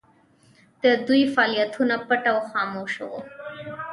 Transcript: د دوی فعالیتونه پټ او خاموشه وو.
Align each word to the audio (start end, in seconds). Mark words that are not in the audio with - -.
د 0.83 0.85
دوی 1.07 1.23
فعالیتونه 1.33 1.95
پټ 2.07 2.23
او 2.31 2.37
خاموشه 2.49 3.03
وو. 3.09 3.19